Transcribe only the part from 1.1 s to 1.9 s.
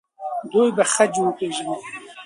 وپیژني.